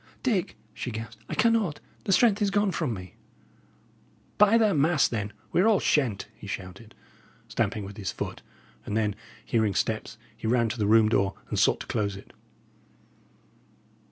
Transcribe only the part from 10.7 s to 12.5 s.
the room door and sought to close it.